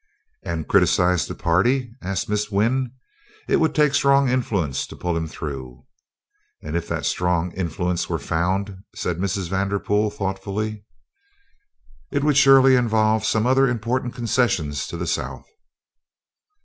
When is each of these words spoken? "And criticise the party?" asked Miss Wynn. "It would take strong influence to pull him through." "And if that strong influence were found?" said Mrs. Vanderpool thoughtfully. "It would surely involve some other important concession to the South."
"And 0.41 0.67
criticise 0.67 1.27
the 1.27 1.35
party?" 1.35 1.93
asked 2.01 2.27
Miss 2.27 2.49
Wynn. 2.49 2.91
"It 3.47 3.57
would 3.57 3.75
take 3.75 3.93
strong 3.93 4.29
influence 4.29 4.87
to 4.87 4.95
pull 4.95 5.15
him 5.15 5.27
through." 5.27 5.85
"And 6.63 6.75
if 6.75 6.87
that 6.87 7.05
strong 7.05 7.51
influence 7.51 8.09
were 8.09 8.17
found?" 8.17 8.77
said 8.95 9.19
Mrs. 9.19 9.47
Vanderpool 9.49 10.09
thoughtfully. 10.09 10.85
"It 12.09 12.23
would 12.23 12.35
surely 12.37 12.75
involve 12.75 13.23
some 13.27 13.45
other 13.45 13.67
important 13.67 14.15
concession 14.15 14.71
to 14.71 14.97
the 14.97 15.05
South." 15.05 15.45